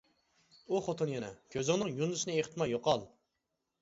ئۇ 0.71 0.79
خوتۇن 0.87 1.11
يەنە:-كۆزۈڭنىڭ 1.15 1.93
يۇندىسىنى 1.99 2.39
ئېقىتماي 2.39 2.77
يوقال! 2.77 3.07